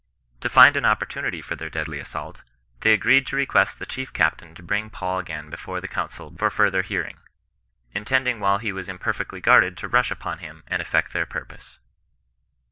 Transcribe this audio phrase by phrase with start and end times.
[0.39, 2.41] To find an opportu nity for their deadly assault,
[2.79, 6.49] they agreed to request the chief captain to bring Paul again before the council for
[6.49, 7.19] further nearing;
[7.93, 11.77] intending while he was imperfectly guarded to rush upon him and effect their purpose.